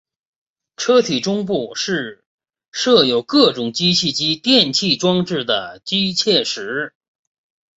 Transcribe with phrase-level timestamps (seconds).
[0.77, 2.25] 车体中部是
[2.71, 6.95] 设有各种机械及电气装置的机械室。